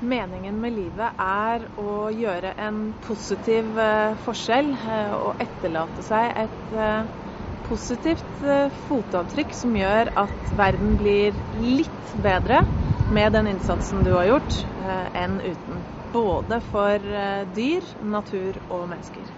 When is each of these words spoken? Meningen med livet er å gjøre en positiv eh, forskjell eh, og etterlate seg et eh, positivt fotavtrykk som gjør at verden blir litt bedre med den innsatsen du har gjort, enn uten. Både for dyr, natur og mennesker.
Meningen 0.00 0.56
med 0.62 0.72
livet 0.72 1.18
er 1.20 1.66
å 1.76 2.08
gjøre 2.08 2.54
en 2.64 2.76
positiv 3.04 3.76
eh, 3.76 4.14
forskjell 4.24 4.70
eh, 4.72 5.10
og 5.12 5.42
etterlate 5.44 6.04
seg 6.06 6.30
et 6.40 6.72
eh, 6.72 7.10
positivt 7.68 8.40
fotavtrykk 8.86 9.52
som 9.52 9.76
gjør 9.76 10.08
at 10.22 10.54
verden 10.56 10.94
blir 10.96 11.36
litt 11.52 12.14
bedre 12.16 12.62
med 13.12 13.36
den 13.36 13.50
innsatsen 13.52 14.00
du 14.06 14.14
har 14.14 14.30
gjort, 14.30 14.56
enn 15.12 15.36
uten. 15.44 15.84
Både 16.14 16.62
for 16.64 17.04
dyr, 17.52 17.92
natur 18.00 18.62
og 18.70 18.88
mennesker. 18.88 19.28